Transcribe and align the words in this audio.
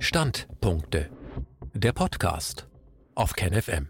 Standpunkte. 0.00 1.10
Der 1.74 1.92
Podcast 1.92 2.68
auf 3.16 3.32
KenFM. 3.32 3.88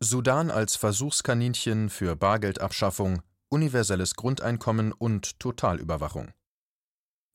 Sudan 0.00 0.50
als 0.50 0.76
Versuchskaninchen 0.76 1.88
für 1.88 2.14
Bargeldabschaffung, 2.14 3.22
universelles 3.48 4.16
Grundeinkommen 4.16 4.92
und 4.92 5.40
Totalüberwachung. 5.40 6.32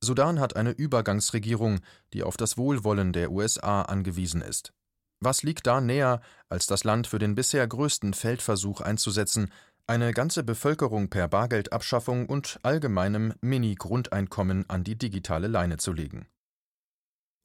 Sudan 0.04 0.40
hat 0.40 0.56
eine 0.56 0.70
Übergangsregierung, 0.70 1.80
die 2.14 2.22
auf 2.22 2.38
das 2.38 2.60
Wohlwollen 2.60 3.12
der 3.12 3.32
USA 3.32 3.82
angewiesen 3.82 4.44
ist. 4.44 4.72
Was 5.20 5.42
liegt 5.42 5.66
da 5.66 5.82
näher, 5.82 6.22
als 6.50 6.68
das 6.68 6.84
Land 6.84 7.08
für 7.08 7.18
den 7.18 7.34
bisher 7.34 7.68
größten 7.68 8.14
Feldversuch 8.14 8.82
einzusetzen, 8.82 9.52
eine 9.88 10.14
ganze 10.14 10.44
Bevölkerung 10.44 11.10
per 11.10 11.28
Bargeldabschaffung 11.28 12.28
und 12.28 12.60
allgemeinem 12.62 13.34
Mini-Grundeinkommen 13.42 14.70
an 14.70 14.84
die 14.84 14.96
digitale 14.96 15.48
Leine 15.48 15.78
zu 15.78 15.92
legen. 15.92 16.28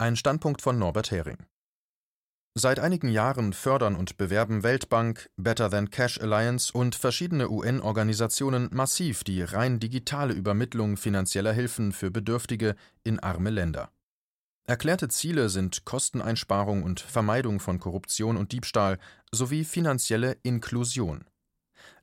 Ein 0.00 0.14
Standpunkt 0.14 0.62
von 0.62 0.78
Norbert 0.78 1.10
Hering. 1.10 1.38
Seit 2.54 2.78
einigen 2.78 3.08
Jahren 3.08 3.52
fördern 3.52 3.96
und 3.96 4.16
bewerben 4.16 4.62
Weltbank, 4.62 5.28
Better 5.36 5.70
Than 5.70 5.90
Cash 5.90 6.20
Alliance 6.20 6.72
und 6.72 6.94
verschiedene 6.94 7.50
UN-Organisationen 7.50 8.68
massiv 8.72 9.24
die 9.24 9.42
rein 9.42 9.80
digitale 9.80 10.34
Übermittlung 10.34 10.96
finanzieller 10.96 11.52
Hilfen 11.52 11.90
für 11.90 12.12
Bedürftige 12.12 12.76
in 13.02 13.18
arme 13.18 13.50
Länder. 13.50 13.90
Erklärte 14.68 15.08
Ziele 15.08 15.48
sind 15.48 15.84
Kosteneinsparung 15.84 16.84
und 16.84 17.00
Vermeidung 17.00 17.58
von 17.58 17.80
Korruption 17.80 18.36
und 18.36 18.52
Diebstahl 18.52 19.00
sowie 19.32 19.64
finanzielle 19.64 20.36
Inklusion. 20.44 21.24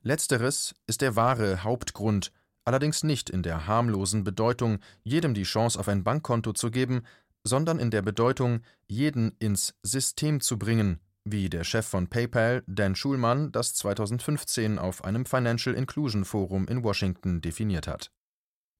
Letzteres 0.02 0.74
ist 0.86 1.00
der 1.00 1.16
wahre 1.16 1.64
Hauptgrund, 1.64 2.30
allerdings 2.66 3.04
nicht 3.04 3.30
in 3.30 3.42
der 3.42 3.66
harmlosen 3.66 4.22
Bedeutung, 4.22 4.80
jedem 5.02 5.32
die 5.32 5.44
Chance 5.44 5.78
auf 5.80 5.88
ein 5.88 6.04
Bankkonto 6.04 6.52
zu 6.52 6.70
geben, 6.70 7.04
sondern 7.46 7.78
in 7.78 7.90
der 7.90 8.02
Bedeutung, 8.02 8.60
jeden 8.88 9.32
ins 9.38 9.74
System 9.82 10.40
zu 10.40 10.58
bringen, 10.58 11.00
wie 11.24 11.48
der 11.48 11.64
Chef 11.64 11.86
von 11.86 12.08
PayPal, 12.08 12.62
Dan 12.66 12.94
Schulman, 12.94 13.52
das 13.52 13.74
2015 13.74 14.78
auf 14.78 15.04
einem 15.04 15.26
Financial 15.26 15.74
Inclusion 15.74 16.24
Forum 16.24 16.68
in 16.68 16.84
Washington 16.84 17.40
definiert 17.40 17.86
hat. 17.86 18.10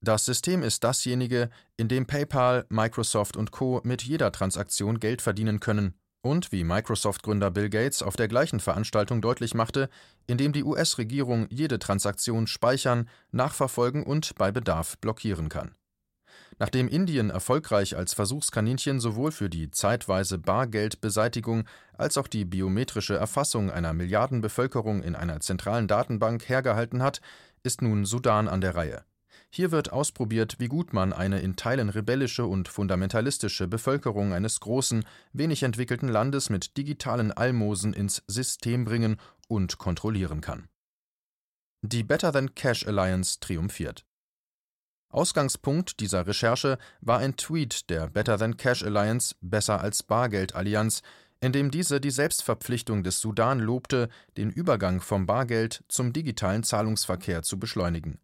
Das 0.01 0.25
System 0.25 0.61
ist 0.63 0.83
dasjenige, 0.83 1.49
in 1.75 1.87
dem 1.87 2.05
PayPal, 2.05 2.65
Microsoft 2.69 3.35
und 3.35 3.51
Co. 3.51 3.81
mit 3.83 4.03
jeder 4.03 4.31
Transaktion 4.31 4.99
Geld 4.99 5.21
verdienen 5.21 5.59
können 5.59 5.95
und, 6.21 6.51
wie 6.51 6.63
Microsoft-Gründer 6.63 7.51
Bill 7.51 7.69
Gates 7.69 8.03
auf 8.03 8.15
der 8.15 8.27
gleichen 8.27 8.59
Veranstaltung 8.59 9.21
deutlich 9.21 9.53
machte, 9.53 9.89
in 10.27 10.37
dem 10.37 10.53
die 10.53 10.63
US-Regierung 10.63 11.47
jede 11.49 11.79
Transaktion 11.79 12.47
speichern, 12.47 13.09
nachverfolgen 13.31 14.03
und 14.03 14.35
bei 14.35 14.51
Bedarf 14.51 14.97
blockieren 14.99 15.49
kann. 15.49 15.75
Nachdem 16.59 16.87
Indien 16.87 17.29
erfolgreich 17.29 17.95
als 17.95 18.13
Versuchskaninchen 18.13 18.99
sowohl 18.99 19.31
für 19.31 19.49
die 19.49 19.69
zeitweise 19.71 20.37
Bargeldbeseitigung 20.37 21.65
als 21.97 22.17
auch 22.17 22.27
die 22.27 22.45
biometrische 22.45 23.15
Erfassung 23.15 23.69
einer 23.71 23.93
Milliardenbevölkerung 23.93 25.03
in 25.03 25.15
einer 25.15 25.39
zentralen 25.39 25.87
Datenbank 25.87 26.47
hergehalten 26.49 27.03
hat, 27.03 27.21
ist 27.63 27.81
nun 27.81 28.05
Sudan 28.05 28.47
an 28.47 28.61
der 28.61 28.75
Reihe. 28.75 29.03
Hier 29.49 29.71
wird 29.71 29.91
ausprobiert, 29.91 30.55
wie 30.59 30.67
gut 30.67 30.93
man 30.93 31.13
eine 31.13 31.39
in 31.39 31.55
Teilen 31.55 31.89
rebellische 31.89 32.45
und 32.45 32.67
fundamentalistische 32.67 33.67
Bevölkerung 33.67 34.33
eines 34.33 34.59
großen, 34.59 35.05
wenig 35.33 35.63
entwickelten 35.63 36.09
Landes 36.09 36.49
mit 36.49 36.77
digitalen 36.77 37.31
Almosen 37.31 37.93
ins 37.93 38.23
System 38.27 38.85
bringen 38.85 39.17
und 39.47 39.77
kontrollieren 39.77 40.41
kann. 40.41 40.67
Die 41.81 42.03
Better 42.03 42.33
Than 42.33 42.55
Cash 42.55 42.87
Alliance 42.87 43.39
triumphiert. 43.39 44.06
Ausgangspunkt 45.09 45.99
dieser 45.99 46.27
Recherche 46.27 46.77
war 47.01 47.19
ein 47.19 47.37
Tweet 47.37 47.89
der 47.89 48.07
Better 48.07 48.37
Than 48.37 48.57
Cash 48.57 48.83
Alliance 48.83 49.35
Besser 49.41 49.79
als 49.79 50.03
Bargeld 50.03 50.55
Allianz, 50.55 51.01
in 51.39 51.51
dem 51.51 51.71
diese 51.71 52.01
die 52.01 52.11
Selbstverpflichtung 52.11 53.03
des 53.03 53.19
Sudan 53.19 53.59
lobte, 53.59 54.09
den 54.37 54.49
Übergang 54.49 55.01
vom 55.01 55.25
Bargeld 55.25 55.83
zum 55.87 56.13
digitalen 56.13 56.63
Zahlungsverkehr 56.63 57.43
zu 57.43 57.59
beschleunigen. 57.59 58.19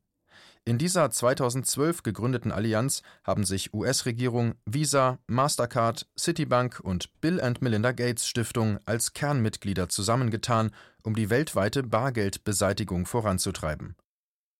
In 0.65 0.77
dieser 0.77 1.09
2012 1.09 2.03
gegründeten 2.03 2.51
Allianz 2.51 3.01
haben 3.25 3.43
sich 3.43 3.73
US-Regierung, 3.73 4.55
Visa, 4.65 5.19
Mastercard, 5.27 6.07
Citibank 6.17 6.79
und 6.79 7.19
Bill 7.19 7.41
Melinda 7.59 7.91
Gates 7.91 8.25
Stiftung 8.27 8.79
als 8.85 9.11
Kernmitglieder 9.11 9.89
zusammengetan, 9.89 10.71
um 11.03 11.15
die 11.15 11.29
weltweite 11.29 11.83
Bargeldbeseitigung 11.83 13.05
voranzutreiben. 13.05 13.97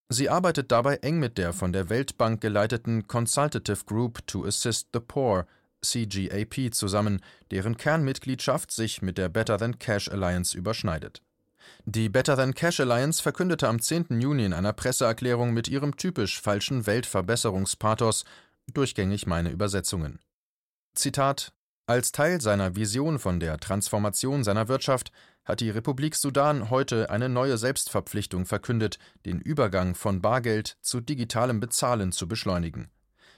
Sie 0.10 0.30
arbeitet 0.30 0.72
dabei 0.72 0.98
eng 0.98 1.20
mit 1.20 1.38
der 1.38 1.54
von 1.54 1.74
der 1.74 1.90
Weltbank 1.90 2.42
geleiteten 2.42 3.08
Consultative 3.08 3.86
Group 3.86 4.26
to 4.28 4.46
Assist 4.46 4.90
the 4.94 5.00
Poor 5.00 5.48
CGAP 5.84 6.74
zusammen, 6.74 7.22
deren 7.52 7.78
Kernmitgliedschaft 7.78 8.72
sich 8.72 9.02
mit 9.02 9.18
der 9.18 9.30
Better 9.30 9.58
Than 9.58 9.80
Cash 9.80 10.10
Alliance 10.10 10.58
überschneidet. 10.58 11.22
Die 11.86 12.10
Better 12.10 12.36
Than 12.36 12.54
Cash 12.54 12.80
Alliance 12.80 13.22
verkündete 13.22 13.68
am 13.68 13.80
10. 13.80 14.22
Juni 14.22 14.46
in 14.46 14.54
einer 14.54 14.74
Presseerklärung 14.74 15.54
mit 15.54 15.68
ihrem 15.68 15.98
typisch 15.98 16.42
falschen 16.42 16.86
Weltverbesserungspathos 16.86 18.24
durchgängig 18.74 19.28
meine 19.28 19.50
Übersetzungen. 19.50 20.20
Zitat 20.94 21.52
Als 21.86 22.14
Teil 22.14 22.40
seiner 22.40 22.78
Vision 22.78 23.20
von 23.20 23.42
der 23.42 23.58
Transformation 23.58 24.46
seiner 24.46 24.70
Wirtschaft 24.70 25.12
hat 25.44 25.60
die 25.60 25.70
Republik 25.70 26.16
Sudan 26.16 26.70
heute 26.70 27.10
eine 27.10 27.28
neue 27.28 27.58
Selbstverpflichtung 27.58 28.46
verkündet, 28.46 29.00
den 29.26 29.42
Übergang 29.42 29.94
von 29.94 30.22
Bargeld 30.22 30.78
zu 30.80 31.02
digitalem 31.02 31.60
Bezahlen 31.60 32.14
zu 32.14 32.26
beschleunigen. 32.26 32.90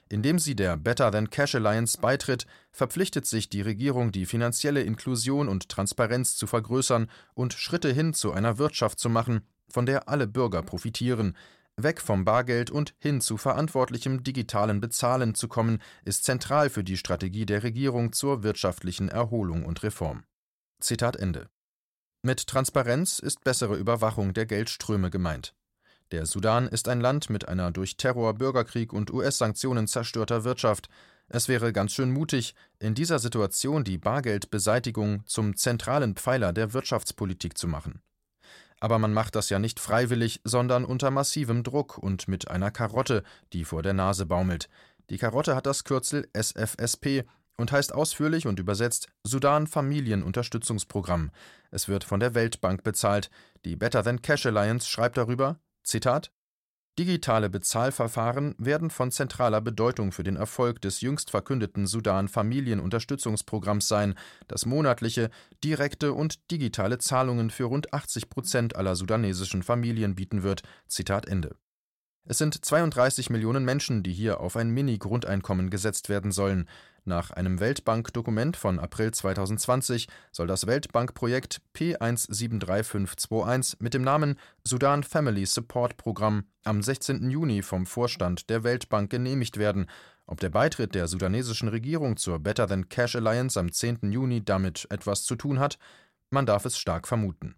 Indem 0.10 0.38
sie 0.38 0.56
der 0.56 0.78
Better 0.78 1.12
Than 1.12 1.32
Cash 1.32 1.56
Alliance 1.56 1.98
beitritt, 2.00 2.46
verpflichtet 2.72 3.26
sich 3.26 3.50
die 3.50 3.62
Regierung, 3.62 4.12
die 4.12 4.28
finanzielle 4.28 4.84
Inklusion 4.84 5.50
und 5.50 5.68
Transparenz 5.68 6.36
zu 6.36 6.46
vergrößern 6.46 7.10
und 7.34 7.54
Schritte 7.54 7.92
hin 7.92 8.14
zu 8.14 8.32
einer 8.32 8.60
Wirtschaft 8.60 9.00
zu 9.00 9.10
machen, 9.10 9.42
von 9.70 9.88
der 9.88 10.08
alle 10.08 10.28
Bürger 10.28 10.62
profitieren. 10.62 11.36
Weg 11.78 12.02
vom 12.02 12.24
Bargeld 12.24 12.72
und 12.72 12.96
hin 13.00 13.20
zu 13.20 13.36
verantwortlichem 13.36 14.24
digitalen 14.24 14.80
Bezahlen 14.80 15.36
zu 15.36 15.50
kommen, 15.50 15.82
ist 16.06 16.24
zentral 16.24 16.70
für 16.70 16.86
die 16.86 16.96
Strategie 16.96 17.46
der 17.46 17.64
Regierung 17.64 18.14
zur 18.14 18.44
wirtschaftlichen 18.44 19.10
Erholung 19.10 19.66
und 19.66 19.84
Reform. 19.84 20.24
Zitat 20.80 21.18
Ende. 21.18 21.50
Mit 22.22 22.48
Transparenz 22.48 23.20
ist 23.20 23.44
bessere 23.44 23.76
Überwachung 23.76 24.34
der 24.34 24.46
Geldströme 24.46 25.10
gemeint. 25.10 25.54
Der 26.12 26.26
Sudan 26.26 26.68
ist 26.68 26.88
ein 26.88 27.02
Land 27.02 27.30
mit 27.30 27.48
einer 27.48 27.72
durch 27.72 27.98
Terror, 27.98 28.36
Bürgerkrieg 28.36 28.94
und 28.94 29.12
US-Sanktionen 29.12 29.88
zerstörter 29.88 30.46
Wirtschaft. 30.46 30.88
Es 31.28 31.50
wäre 31.50 31.74
ganz 31.74 31.92
schön 31.92 32.12
mutig, 32.12 32.56
in 32.80 32.96
dieser 32.96 33.20
Situation 33.20 33.84
die 33.84 33.98
Bargeldbeseitigung 33.98 35.24
zum 35.26 35.58
zentralen 35.58 36.16
Pfeiler 36.16 36.54
der 36.54 36.72
Wirtschaftspolitik 36.74 37.58
zu 37.58 37.68
machen. 37.68 38.02
Aber 38.80 39.00
man 39.00 39.14
macht 39.14 39.36
das 39.36 39.50
ja 39.50 39.60
nicht 39.60 39.80
freiwillig, 39.80 40.42
sondern 40.44 40.86
unter 40.86 41.12
massivem 41.12 41.64
Druck 41.64 41.98
und 41.98 42.28
mit 42.28 42.50
einer 42.50 42.72
Karotte, 42.72 43.24
die 43.54 43.66
vor 43.66 43.82
der 43.82 43.94
Nase 43.94 44.26
baumelt. 44.26 44.70
Die 45.10 45.18
Karotte 45.18 45.56
hat 45.56 45.66
das 45.66 45.84
Kürzel 45.84 46.28
SFSP 46.34 47.24
und 47.58 47.72
heißt 47.72 47.94
ausführlich 47.94 48.48
und 48.48 48.60
übersetzt 48.60 49.08
Sudan 49.24 49.68
Familienunterstützungsprogramm. 49.68 51.32
Es 51.72 51.88
wird 51.88 52.04
von 52.04 52.20
der 52.20 52.36
Weltbank 52.36 52.84
bezahlt. 52.84 53.30
Die 53.64 53.76
Better 53.76 54.04
Than 54.04 54.22
Cash 54.22 54.46
Alliance 54.46 54.90
schreibt 54.90 55.18
darüber: 55.18 55.60
Zitat 55.84 56.32
Digitale 56.98 57.50
Bezahlverfahren 57.50 58.56
werden 58.58 58.90
von 58.90 59.12
zentraler 59.12 59.60
Bedeutung 59.60 60.14
für 60.14 60.24
den 60.24 60.38
Erfolg 60.38 60.80
des 60.80 61.02
jüngst 61.02 61.30
verkündeten 61.30 61.88
Sudan 61.88 62.30
Familienunterstützungsprogramms 62.30 63.90
sein, 63.90 64.16
das 64.48 64.66
monatliche, 64.66 65.30
direkte 65.62 66.14
und 66.14 66.50
digitale 66.52 66.98
Zahlungen 66.98 67.50
für 67.50 67.66
rund 67.66 67.94
80 67.94 68.30
Prozent 68.30 68.76
aller 68.78 68.96
sudanesischen 68.96 69.62
Familien 69.62 70.16
bieten 70.16 70.42
wird. 70.42 70.64
Zitat 70.88 71.28
Ende. 71.28 71.58
Es 72.24 72.38
sind 72.38 72.64
32 72.64 73.30
Millionen 73.30 73.66
Menschen, 73.66 74.02
die 74.02 74.14
hier 74.14 74.40
auf 74.40 74.56
ein 74.56 74.70
Mini-Grundeinkommen 74.70 75.70
gesetzt 75.70 76.08
werden 76.08 76.32
sollen. 76.32 76.70
Nach 77.08 77.30
einem 77.30 77.60
Weltbank-Dokument 77.60 78.58
von 78.58 78.80
April 78.80 79.12
2020 79.12 80.08
soll 80.32 80.48
das 80.48 80.66
Weltbankprojekt 80.66 81.62
P173521 81.76 83.76
mit 83.78 83.94
dem 83.94 84.02
Namen 84.02 84.40
Sudan 84.64 85.04
Family 85.04 85.46
Support 85.46 85.98
Programm 85.98 86.46
am 86.64 86.82
16. 86.82 87.30
Juni 87.30 87.62
vom 87.62 87.86
Vorstand 87.86 88.50
der 88.50 88.64
Weltbank 88.64 89.12
genehmigt 89.12 89.58
werden. 89.58 89.86
Ob 90.26 90.40
der 90.40 90.50
Beitritt 90.50 90.96
der 90.96 91.08
sudanesischen 91.08 91.70
Regierung 91.70 92.18
zur 92.18 92.40
Better 92.40 92.68
Than 92.68 92.90
Cash 92.90 93.16
Alliance 93.16 93.60
am 93.60 93.72
10. 93.72 94.12
Juni 94.12 94.44
damit 94.44 94.88
etwas 94.90 95.26
zu 95.26 95.36
tun 95.36 95.60
hat, 95.60 95.78
man 96.32 96.48
darf 96.48 96.66
es 96.66 96.80
stark 96.80 97.08
vermuten. 97.08 97.54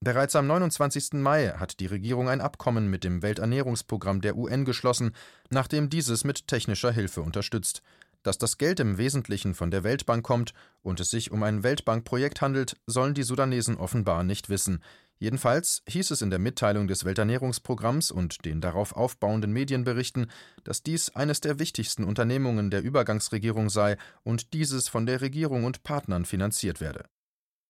Bereits 0.00 0.34
am 0.34 0.46
29. 0.46 1.14
Mai 1.14 1.48
hat 1.48 1.80
die 1.80 1.86
Regierung 1.86 2.28
ein 2.28 2.40
Abkommen 2.40 2.88
mit 2.88 3.02
dem 3.02 3.20
Welternährungsprogramm 3.20 4.20
der 4.20 4.36
UN 4.36 4.64
geschlossen, 4.64 5.10
nachdem 5.50 5.90
dieses 5.90 6.24
mit 6.24 6.46
technischer 6.46 6.92
Hilfe 6.92 7.20
unterstützt. 7.20 7.82
Dass 8.28 8.36
das 8.36 8.58
Geld 8.58 8.78
im 8.78 8.98
Wesentlichen 8.98 9.54
von 9.54 9.70
der 9.70 9.84
Weltbank 9.84 10.22
kommt 10.22 10.52
und 10.82 11.00
es 11.00 11.08
sich 11.08 11.30
um 11.30 11.42
ein 11.42 11.62
Weltbankprojekt 11.62 12.42
handelt, 12.42 12.76
sollen 12.86 13.14
die 13.14 13.22
Sudanesen 13.22 13.78
offenbar 13.78 14.22
nicht 14.22 14.50
wissen. 14.50 14.82
Jedenfalls 15.18 15.82
hieß 15.88 16.10
es 16.10 16.20
in 16.20 16.28
der 16.28 16.38
Mitteilung 16.38 16.88
des 16.88 17.06
Welternährungsprogramms 17.06 18.10
und 18.10 18.44
den 18.44 18.60
darauf 18.60 18.94
aufbauenden 18.94 19.50
Medienberichten, 19.54 20.30
dass 20.62 20.82
dies 20.82 21.08
eines 21.16 21.40
der 21.40 21.58
wichtigsten 21.58 22.04
Unternehmungen 22.04 22.70
der 22.70 22.82
Übergangsregierung 22.82 23.70
sei 23.70 23.96
und 24.24 24.52
dieses 24.52 24.88
von 24.88 25.06
der 25.06 25.22
Regierung 25.22 25.64
und 25.64 25.82
Partnern 25.82 26.26
finanziert 26.26 26.82
werde. 26.82 27.06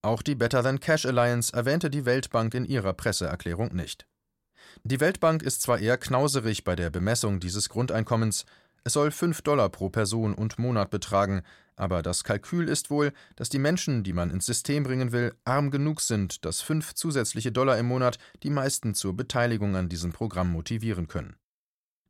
Auch 0.03 0.23
die 0.23 0.35
Better 0.35 0.65
Than 0.65 0.81
Cash 0.81 1.07
Alliance 1.07 1.53
erwähnte 1.53 1.89
die 1.89 2.05
Weltbank 2.05 2.53
in 2.55 2.65
ihrer 2.65 2.95
Presseerklärung 2.95 3.77
nicht. 3.77 4.09
Die 4.83 4.99
Weltbank 4.99 5.45
ist 5.45 5.63
zwar 5.63 5.79
eher 5.79 5.99
knauserig 5.99 6.65
bei 6.65 6.75
der 6.75 6.91
Bemessung 6.91 7.39
dieses 7.39 7.69
Grundeinkommens, 7.69 8.45
es 8.85 8.93
soll 8.93 9.11
5 9.11 9.43
Dollar 9.43 9.69
pro 9.69 9.89
Person 9.91 10.35
und 10.35 10.59
Monat 10.59 10.91
betragen, 10.91 11.43
aber 11.77 12.03
das 12.03 12.25
Kalkül 12.25 12.69
ist 12.69 12.91
wohl, 12.91 13.13
dass 13.37 13.49
die 13.49 13.59
Menschen, 13.59 14.03
die 14.03 14.13
man 14.13 14.31
ins 14.31 14.47
System 14.47 14.83
bringen 14.83 15.13
will, 15.13 15.35
arm 15.45 15.71
genug 15.71 16.01
sind, 16.01 16.45
dass 16.45 16.61
5 16.61 16.95
zusätzliche 16.95 17.53
Dollar 17.53 17.79
im 17.79 17.87
Monat 17.87 18.19
die 18.43 18.51
meisten 18.51 18.95
zur 18.95 19.17
Beteiligung 19.17 19.77
an 19.77 19.89
diesem 19.89 20.13
Programm 20.13 20.51
motivieren 20.51 21.07
können. 21.07 21.37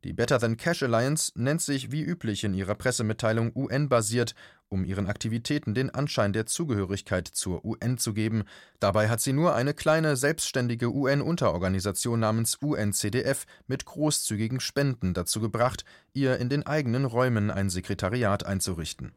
Die 0.05 0.13
Better 0.13 0.39
Than 0.39 0.55
Cash 0.55 0.81
Alliance 0.81 1.33
nennt 1.35 1.61
sich 1.61 1.91
wie 1.91 2.01
üblich 2.01 2.45
in 2.45 2.53
ihrer 2.53 2.75
Pressemitteilung 2.75 3.51
UN-basiert, 3.53 4.33
um 4.69 4.85
ihren 4.85 5.07
Aktivitäten 5.07 5.73
den 5.73 5.89
Anschein 5.89 6.31
der 6.31 6.45
Zugehörigkeit 6.45 7.27
zur 7.27 7.65
UN 7.65 7.97
zu 7.97 8.13
geben. 8.13 8.43
Dabei 8.79 9.09
hat 9.09 9.19
sie 9.19 9.33
nur 9.33 9.55
eine 9.55 9.73
kleine 9.73 10.15
selbstständige 10.15 10.93
UN-Unterorganisation 10.93 12.19
namens 12.19 12.55
UNCDF 12.55 13.45
mit 13.67 13.85
großzügigen 13.85 14.59
Spenden 14.59 15.13
dazu 15.13 15.41
gebracht, 15.41 15.83
ihr 16.13 16.37
in 16.37 16.49
den 16.49 16.65
eigenen 16.65 17.05
Räumen 17.05 17.51
ein 17.51 17.69
Sekretariat 17.69 18.45
einzurichten. 18.45 19.13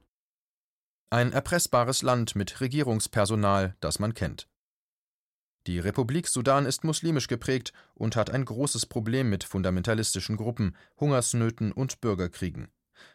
Ein 1.11 1.33
erpressbares 1.33 2.03
Land 2.03 2.35
mit 2.35 2.61
Regierungspersonal, 2.61 3.77
das 3.81 3.99
man 3.99 4.15
kennt. 4.15 4.49
Die 5.67 5.79
Republik 5.79 6.27
Sudan 6.27 6.67
ist 6.67 6.83
muslimisch 6.83 7.29
geprägt 7.29 7.73
und 7.95 8.17
hat 8.17 8.31
ein 8.31 8.45
großes 8.45 8.87
Problem 8.87 9.31
mit 9.31 9.45
fundamentalistischen 9.45 10.37
Gruppen, 10.37 10.75
Hungersnöten 10.99 11.71
und 11.71 12.01
Bürgerkriegen. 12.01 12.69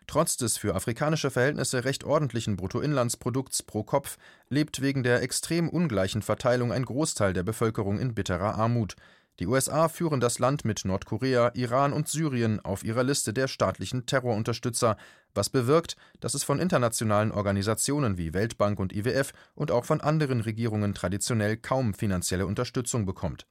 Trotz 0.07 0.37
des 0.37 0.57
für 0.57 0.75
afrikanische 0.75 1.31
Verhältnisse 1.31 1.85
recht 1.85 2.03
ordentlichen 2.03 2.55
Bruttoinlandsprodukts 2.55 3.63
pro 3.63 3.83
Kopf 3.83 4.17
lebt 4.49 4.81
wegen 4.81 5.03
der 5.03 5.21
extrem 5.21 5.69
ungleichen 5.69 6.21
Verteilung 6.21 6.71
ein 6.71 6.85
Großteil 6.85 7.33
der 7.33 7.43
Bevölkerung 7.43 7.99
in 7.99 8.13
bitterer 8.13 8.55
Armut. 8.55 8.95
Die 9.39 9.45
USA 9.45 9.87
führen 9.87 10.19
das 10.19 10.39
Land 10.39 10.65
mit 10.65 10.83
Nordkorea, 10.83 11.51
Iran 11.53 11.93
und 11.93 12.07
Syrien 12.07 12.59
auf 12.59 12.83
ihrer 12.83 13.03
Liste 13.03 13.33
der 13.33 13.47
staatlichen 13.47 14.07
Terrorunterstützer, 14.07 14.97
was 15.35 15.49
bewirkt, 15.49 15.95
dass 16.19 16.33
es 16.33 16.43
von 16.43 16.59
internationalen 16.59 17.31
Organisationen 17.31 18.17
wie 18.17 18.33
Weltbank 18.33 18.79
und 18.79 18.93
IWF 18.93 19.33
und 19.53 19.69
auch 19.69 19.85
von 19.85 20.01
anderen 20.01 20.41
Regierungen 20.41 20.95
traditionell 20.95 21.55
kaum 21.55 21.93
finanzielle 21.93 22.47
Unterstützung 22.47 23.05
bekommt. 23.05 23.45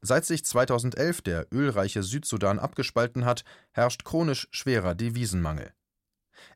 Seit 0.00 0.24
sich 0.24 0.44
2011 0.44 1.22
der 1.22 1.46
ölreiche 1.52 2.02
Südsudan 2.02 2.58
abgespalten 2.58 3.24
hat, 3.24 3.44
herrscht 3.72 4.04
chronisch 4.04 4.48
schwerer 4.50 4.94
Devisenmangel. 4.94 5.72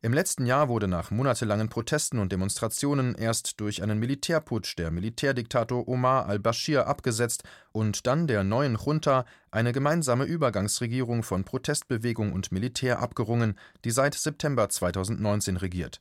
Im 0.03 0.13
letzten 0.13 0.47
Jahr 0.47 0.69
wurde 0.69 0.89
nach 0.89 1.11
monatelangen 1.11 1.69
Protesten 1.69 2.19
und 2.19 2.33
Demonstrationen 2.33 3.15
erst 3.15 3.61
durch 3.61 3.83
einen 3.83 3.99
Militärputsch 3.99 4.77
der 4.77 4.91
Militärdiktator 4.91 5.89
Omar 5.89 6.27
al-Bashir 6.27 6.87
abgesetzt 6.87 7.45
und 7.73 8.07
dann 8.07 8.27
der 8.27 8.45
neuen 8.45 8.77
Junta 8.77 9.25
eine 9.51 9.73
gemeinsame 9.73 10.25
Übergangsregierung 10.25 11.23
von 11.23 11.45
Protestbewegung 11.45 12.33
und 12.33 12.53
Militär 12.53 13.01
abgerungen, 13.01 13.59
die 13.85 13.91
seit 13.91 14.15
September 14.15 14.69
2019 14.69 15.57
regiert. 15.57 16.01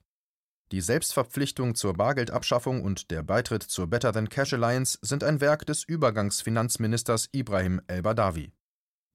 Die 0.72 0.82
Selbstverpflichtung 0.82 1.74
zur 1.74 1.94
Bargeldabschaffung 1.94 2.84
und 2.84 3.10
der 3.10 3.24
Beitritt 3.24 3.64
zur 3.64 3.88
Better 3.88 4.14
Than 4.14 4.30
Cash 4.30 4.54
Alliance 4.54 5.00
sind 5.02 5.24
ein 5.24 5.42
Werk 5.42 5.66
des 5.66 5.84
Übergangsfinanzministers 5.84 7.30
Ibrahim 7.32 7.82
el-Badawi. 7.88 8.52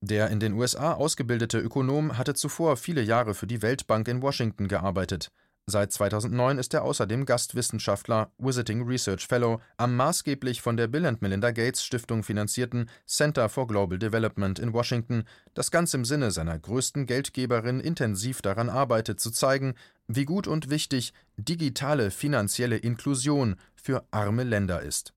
Der 0.00 0.30
in 0.30 0.40
den 0.40 0.54
USA 0.54 0.94
ausgebildete 0.94 1.60
Ökonom 1.60 2.18
hatte 2.18 2.34
zuvor 2.34 2.76
viele 2.76 3.02
Jahre 3.02 3.34
für 3.34 3.46
die 3.46 3.62
Weltbank 3.62 4.08
in 4.08 4.20
Washington 4.20 4.66
gearbeitet. 4.66 5.30
Seit 5.66 5.93
2009 5.93 6.58
ist 6.58 6.75
er 6.75 6.82
außerdem 6.82 7.25
Gastwissenschaftler, 7.25 8.31
Visiting 8.37 8.87
Research 8.87 9.26
Fellow 9.26 9.62
am 9.78 9.96
maßgeblich 9.96 10.61
von 10.61 10.76
der 10.76 10.88
Bill 10.88 11.06
and 11.06 11.22
Melinda 11.22 11.52
Gates 11.52 11.82
Stiftung 11.82 12.22
finanzierten 12.22 12.90
Center 13.06 13.49
for 13.49 13.66
Global 13.66 13.99
Development 13.99 14.58
in 14.58 14.75
Washington, 14.75 15.25
das 15.55 15.70
ganz 15.70 15.94
im 15.94 16.05
Sinne 16.05 16.32
seiner 16.32 16.58
größten 16.58 17.06
Geldgeberin 17.06 17.81
intensiv 17.81 18.43
daran 18.43 18.69
arbeitet 18.69 19.20
zu 19.20 19.31
zeigen, 19.31 19.75
wie 20.06 20.26
gut 20.26 20.46
und 20.46 20.69
wichtig 20.69 21.14
digitale 21.38 22.11
finanzielle 22.11 22.76
Inklusion 22.76 23.56
für 23.75 24.05
arme 24.11 24.44
Länder 24.44 24.82
ist 24.82 25.13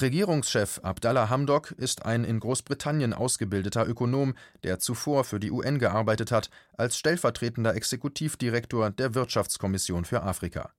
Regierungschef 0.00 0.80
Abdallah 0.82 1.28
Hamdok 1.28 1.72
ist 1.72 2.04
ein 2.04 2.24
in 2.24 2.40
Großbritannien 2.40 3.12
ausgebildeter 3.12 3.86
Ökonom, 3.86 4.34
der 4.62 4.78
zuvor 4.78 5.24
für 5.24 5.40
die 5.40 5.50
UN 5.50 5.78
gearbeitet 5.78 6.30
hat, 6.30 6.50
als 6.76 6.96
stellvertretender 6.96 7.74
Exekutivdirektor 7.74 8.90
der 8.90 9.14
Wirtschaftskommission 9.14 10.04
für 10.04 10.22
Afrika 10.22 10.72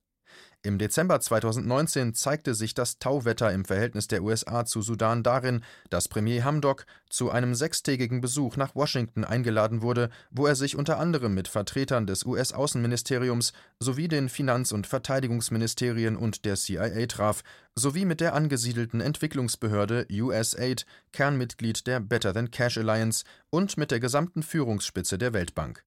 im 0.62 0.78
Dezember 0.78 1.22
2019 1.22 2.14
zeigte 2.14 2.54
sich 2.54 2.74
das 2.74 3.00
Tauwetter 3.00 3.50
im 3.54 3.64
Verhältnis 3.64 4.10
der 4.10 4.22
USA 4.22 4.66
zu 4.66 4.82
Sudan 4.82 5.24
darin, 5.24 5.64
dass 5.90 6.10
Premier 6.10 6.44
Hamdok 6.44 6.86
zu 7.10 7.32
einem 7.32 7.56
sechstägigen 7.56 8.20
Besuch 8.20 8.58
nach 8.58 8.76
Washington 8.76 9.24
eingeladen 9.24 9.82
wurde, 9.82 10.10
wo 10.32 10.46
er 10.46 10.56
sich 10.56 10.76
unter 10.76 11.00
anderem 11.00 11.34
mit 11.34 11.48
Vertretern 11.48 12.08
des 12.08 12.26
US-Außenministeriums 12.26 13.54
sowie 13.80 14.10
den 14.10 14.28
Finanz- 14.28 14.74
und 14.74 14.86
Verteidigungsministerien 14.86 16.18
und 16.18 16.44
der 16.44 16.56
CIA 16.56 17.06
traf, 17.06 17.42
sowie 17.76 18.04
mit 18.04 18.20
der 18.20 18.34
angesiedelten 18.34 19.00
Entwicklungsbehörde 19.00 20.08
USAID, 20.12 20.86
Kernmitglied 21.14 21.88
der 21.88 22.02
Better 22.02 22.34
Than 22.34 22.52
Cash 22.52 22.78
Alliance, 22.78 23.24
und 23.50 23.78
mit 23.78 23.92
der 23.92 24.02
gesamten 24.02 24.44
Führungsspitze 24.44 25.18
der 25.18 25.32
Weltbank. 25.32 25.86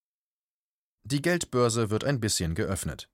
Die 1.04 1.20
Geldbörse 1.20 1.90
wird 1.90 2.04
ein 2.04 2.20
bisschen 2.20 2.54
geöffnet. 2.54 3.10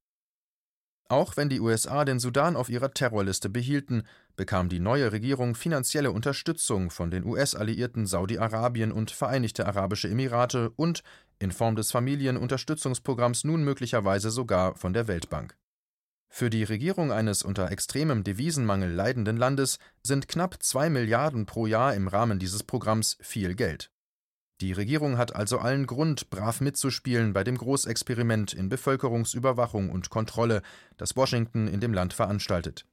Auch 1.11 1.39
wenn 1.39 1.49
die 1.49 1.61
USA 1.61 2.05
den 2.05 2.21
Sudan 2.21 2.55
auf 2.55 2.69
ihrer 2.69 2.93
Terrorliste 2.93 3.49
behielten, 3.49 4.03
bekam 4.37 4.69
die 4.69 4.79
neue 4.79 5.11
Regierung 5.11 5.55
finanzielle 5.55 6.13
Unterstützung 6.13 6.91
von 6.91 7.11
den 7.11 7.25
US-Alliierten 7.25 8.07
Saudi-Arabien 8.07 8.93
und 8.93 9.11
Vereinigte 9.11 9.67
Arabische 9.67 10.09
Emirate 10.09 10.71
und 10.77 11.03
in 11.39 11.51
Form 11.51 11.77
des 11.77 11.91
Familienunterstützungsprogramms 11.93 13.45
nun 13.45 13.65
möglicherweise 13.65 14.31
sogar 14.31 14.77
von 14.77 14.93
der 14.93 15.09
Weltbank. 15.09 15.57
Für 16.29 16.51
die 16.51 16.65
Regierung 16.65 17.11
eines 17.11 17.43
unter 17.43 17.71
extremem 17.71 18.23
Devisenmangel 18.23 18.93
leidenden 18.93 19.39
Landes 19.39 19.79
sind 20.03 20.29
knapp 20.29 20.63
zwei 20.63 20.91
Milliarden 20.91 21.47
pro 21.47 21.67
Jahr 21.67 21.95
im 21.95 22.07
Rahmen 22.07 22.39
dieses 22.39 22.65
Programms 22.65 23.17
viel 23.23 23.55
Geld. 23.55 23.91
Die 24.61 24.73
Regierung 24.73 25.19
hat 25.19 25.37
also 25.37 25.59
allen 25.59 25.87
Grund, 25.87 26.31
brav 26.31 26.61
mitzuspielen 26.61 27.33
bei 27.33 27.45
dem 27.45 27.57
Großexperiment 27.57 28.53
in 28.53 28.69
Bevölkerungsüberwachung 28.69 29.89
und 29.91 30.11
Kontrolle, 30.11 30.63
das 30.97 31.15
Washington 31.17 31.69
in 31.69 31.79
dem 31.79 31.95
Land 31.95 32.13
veranstaltet. 32.13 32.85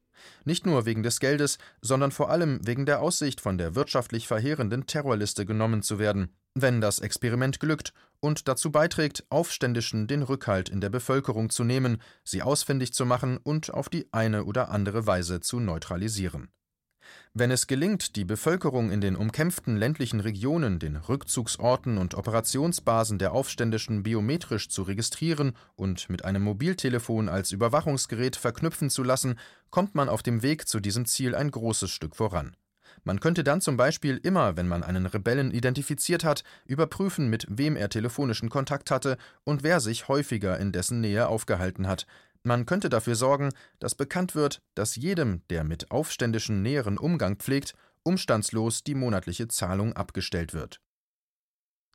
Nicht 0.43 0.65
nur 0.65 0.85
wegen 0.85 1.01
des 1.01 1.19
Geldes, 1.19 1.57
sondern 1.81 2.11
vor 2.11 2.29
allem 2.29 2.59
wegen 2.65 2.85
der 2.85 3.01
Aussicht, 3.01 3.41
von 3.41 3.57
der 3.57 3.75
wirtschaftlich 3.75 4.27
verheerenden 4.27 4.85
Terrorliste 4.85 5.45
genommen 5.45 5.81
zu 5.81 5.97
werden, 5.97 6.29
wenn 6.53 6.81
das 6.81 6.99
Experiment 6.99 7.59
glückt 7.59 7.93
und 8.19 8.47
dazu 8.47 8.71
beiträgt, 8.71 9.25
Aufständischen 9.29 10.07
den 10.07 10.23
Rückhalt 10.23 10.69
in 10.69 10.81
der 10.81 10.89
Bevölkerung 10.89 11.49
zu 11.49 11.63
nehmen, 11.63 12.01
sie 12.23 12.41
ausfindig 12.41 12.93
zu 12.93 13.05
machen 13.05 13.37
und 13.37 13.73
auf 13.73 13.89
die 13.89 14.07
eine 14.13 14.45
oder 14.45 14.69
andere 14.69 15.05
Weise 15.07 15.41
zu 15.41 15.59
neutralisieren. 15.59 16.49
Wenn 17.33 17.51
es 17.51 17.67
gelingt, 17.67 18.15
die 18.15 18.25
Bevölkerung 18.25 18.91
in 18.91 19.01
den 19.01 19.15
umkämpften 19.15 19.75
ländlichen 19.75 20.19
Regionen, 20.19 20.79
den 20.79 20.95
Rückzugsorten 20.95 21.97
und 21.97 22.15
Operationsbasen 22.15 23.19
der 23.19 23.33
Aufständischen 23.33 24.03
biometrisch 24.03 24.69
zu 24.69 24.83
registrieren 24.83 25.53
und 25.75 26.09
mit 26.09 26.23
einem 26.23 26.43
Mobiltelefon 26.43 27.27
als 27.27 27.51
Überwachungsgerät 27.51 28.35
verknüpfen 28.35 28.89
zu 28.89 29.03
lassen, 29.03 29.37
kommt 29.69 29.95
man 29.95 30.09
auf 30.09 30.23
dem 30.23 30.41
Weg 30.43 30.67
zu 30.67 30.79
diesem 30.79 31.05
Ziel 31.05 31.35
ein 31.35 31.51
großes 31.51 31.91
Stück 31.91 32.15
voran. 32.15 32.55
Man 33.03 33.19
könnte 33.19 33.43
dann 33.43 33.61
zum 33.61 33.77
Beispiel 33.77 34.19
immer, 34.23 34.57
wenn 34.57 34.67
man 34.67 34.81
einen 34.81 35.05
Rebellen 35.05 35.51
identifiziert 35.51 36.23
hat, 36.23 36.43
überprüfen, 36.65 37.29
mit 37.29 37.45
wem 37.49 37.75
er 37.75 37.89
telefonischen 37.89 38.49
Kontakt 38.49 38.89
hatte 38.89 39.17
und 39.43 39.63
wer 39.63 39.79
sich 39.79 40.07
häufiger 40.07 40.57
in 40.59 40.71
dessen 40.71 41.01
Nähe 41.01 41.27
aufgehalten 41.27 41.87
hat, 41.87 42.07
man 42.45 42.65
könnte 42.65 42.89
dafür 42.89 43.15
sorgen, 43.15 43.51
dass 43.79 43.95
bekannt 43.95 44.35
wird, 44.35 44.61
dass 44.75 44.95
jedem, 44.95 45.41
der 45.49 45.63
mit 45.63 45.91
Aufständischen 45.91 46.61
näheren 46.61 46.97
Umgang 46.97 47.37
pflegt, 47.37 47.73
umstandslos 48.03 48.83
die 48.83 48.95
monatliche 48.95 49.47
Zahlung 49.47 49.93
abgestellt 49.93 50.53
wird. 50.53 50.79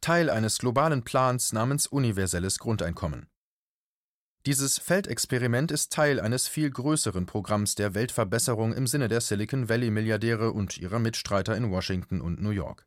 Teil 0.01 0.31
eines 0.31 0.59
globalen 0.59 1.03
Plans 1.03 1.53
namens 1.53 1.87
universelles 1.87 2.59
Grundeinkommen. 2.59 3.27
Dieses 4.47 4.79
Feldexperiment 4.79 5.71
ist 5.71 5.93
Teil 5.93 6.19
eines 6.19 6.49
viel 6.49 6.71
größeren 6.71 7.27
Programms 7.27 7.75
der 7.75 7.95
Weltverbesserung 7.95 8.73
im 8.73 8.87
Sinne 8.87 9.09
der 9.09 9.21
Silicon 9.21 9.69
Valley 9.69 9.91
Milliardäre 9.91 10.53
und 10.53 10.79
ihrer 10.79 10.99
Mitstreiter 10.99 11.55
in 11.55 11.71
Washington 11.71 12.23
und 12.23 12.41
New 12.41 12.51
York. 12.51 12.87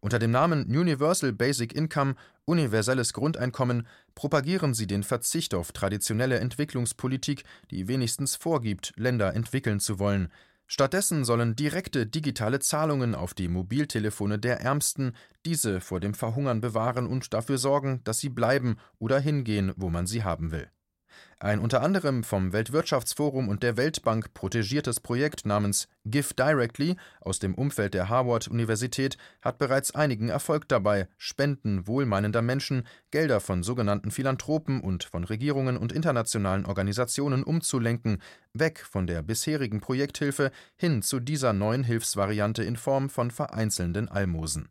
Unter 0.00 0.18
dem 0.18 0.30
Namen 0.30 0.64
Universal 0.66 1.32
Basic 1.32 1.74
Income 1.74 2.14
universelles 2.44 3.12
Grundeinkommen 3.12 3.86
propagieren 4.14 4.74
sie 4.74 4.86
den 4.86 5.02
Verzicht 5.02 5.54
auf 5.54 5.72
traditionelle 5.72 6.38
Entwicklungspolitik, 6.38 7.44
die 7.70 7.88
wenigstens 7.88 8.36
vorgibt, 8.36 8.92
Länder 8.96 9.34
entwickeln 9.34 9.80
zu 9.80 9.98
wollen. 9.98 10.28
Stattdessen 10.68 11.24
sollen 11.24 11.54
direkte 11.54 12.06
digitale 12.06 12.58
Zahlungen 12.58 13.14
auf 13.14 13.34
die 13.34 13.48
Mobiltelefone 13.48 14.38
der 14.38 14.60
Ärmsten 14.60 15.14
diese 15.44 15.80
vor 15.80 16.00
dem 16.00 16.14
Verhungern 16.14 16.60
bewahren 16.60 17.06
und 17.06 17.32
dafür 17.34 17.58
sorgen, 17.58 18.00
dass 18.02 18.18
sie 18.18 18.30
bleiben 18.30 18.76
oder 18.98 19.20
hingehen, 19.20 19.72
wo 19.76 19.90
man 19.90 20.06
sie 20.06 20.24
haben 20.24 20.50
will. 20.50 20.68
Ein 21.38 21.58
unter 21.58 21.82
anderem 21.82 22.24
vom 22.24 22.54
Weltwirtschaftsforum 22.54 23.50
und 23.50 23.62
der 23.62 23.76
Weltbank 23.76 24.32
protegiertes 24.32 25.00
Projekt 25.00 25.44
namens 25.44 25.86
Give 26.06 26.32
Directly 26.32 26.96
aus 27.20 27.38
dem 27.38 27.54
Umfeld 27.54 27.92
der 27.92 28.08
Harvard-Universität 28.08 29.18
hat 29.42 29.58
bereits 29.58 29.94
einigen 29.94 30.30
Erfolg 30.30 30.66
dabei, 30.66 31.08
Spenden 31.18 31.86
wohlmeinender 31.86 32.40
Menschen 32.40 32.86
Gelder 33.10 33.40
von 33.40 33.62
sogenannten 33.62 34.10
Philanthropen 34.10 34.80
und 34.80 35.04
von 35.04 35.24
Regierungen 35.24 35.76
und 35.76 35.92
internationalen 35.92 36.64
Organisationen 36.64 37.44
umzulenken, 37.44 38.22
weg 38.54 38.82
von 38.90 39.06
der 39.06 39.20
bisherigen 39.20 39.80
Projekthilfe 39.80 40.50
hin 40.76 41.02
zu 41.02 41.20
dieser 41.20 41.52
neuen 41.52 41.84
Hilfsvariante 41.84 42.64
in 42.64 42.76
Form 42.76 43.10
von 43.10 43.30
vereinzelnden 43.30 44.08
Almosen. 44.08 44.70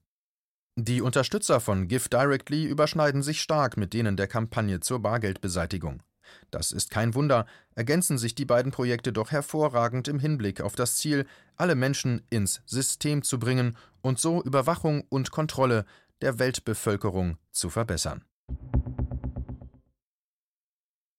Die 0.75 1.03
Unterstützer 1.03 1.59
von 1.59 1.87
Give 1.87 2.09
Directly 2.09 2.65
überschneiden 2.65 3.21
sich 3.21 3.39
stark 3.39 3.77
mit 3.77 3.93
denen 3.93 4.17
der 4.17 4.27
Kampagne 4.27 4.79
zur 4.79 4.99
Bargeldbeseitigung. 4.99 6.01
Das 6.51 6.71
ist 6.71 6.91
kein 6.91 7.13
Wunder, 7.15 7.45
ergänzen 7.75 8.17
sich 8.17 8.35
die 8.35 8.45
beiden 8.45 8.71
Projekte 8.71 9.13
doch 9.13 9.31
hervorragend 9.31 10.07
im 10.07 10.19
Hinblick 10.19 10.61
auf 10.61 10.75
das 10.75 10.95
Ziel, 10.97 11.25
alle 11.55 11.75
Menschen 11.75 12.21
ins 12.29 12.61
System 12.65 13.23
zu 13.23 13.39
bringen 13.39 13.77
und 14.01 14.19
so 14.19 14.41
Überwachung 14.43 15.03
und 15.09 15.31
Kontrolle 15.31 15.85
der 16.21 16.39
Weltbevölkerung 16.39 17.37
zu 17.51 17.69
verbessern. 17.69 18.23